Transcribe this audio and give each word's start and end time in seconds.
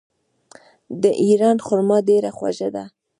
د 1.01 1.05
ایران 1.23 1.57
خرما 1.65 1.97
ډیره 2.09 2.31
خوږه 2.37 2.69
ده. 2.75 2.83